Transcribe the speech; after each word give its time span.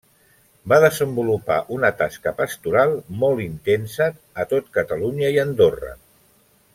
Va 0.71 0.77
desenvolupar 0.83 1.57
una 1.75 1.91
tasca 1.99 2.33
pastoral 2.41 2.95
molt 3.25 3.45
intensa 3.45 4.09
a 4.45 4.49
tot 4.55 4.75
Catalunya 4.79 5.31
i 5.37 5.43
Andorra. 5.47 5.93